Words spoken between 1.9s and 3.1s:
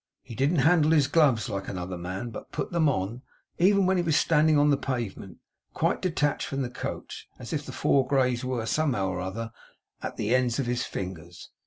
man, but put them